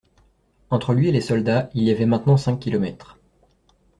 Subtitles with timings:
[0.71, 3.19] Entre lui et les soldats il y avait maintenant cinq kilomètres.